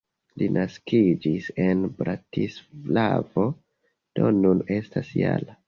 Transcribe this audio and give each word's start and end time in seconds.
Li 0.41 0.45
naskiĝis 0.53 1.49
en 1.65 1.83
Bratislavo, 1.99 3.47
do 4.21 4.35
nun 4.41 4.67
estas 4.81 5.15
-jara. 5.23 5.59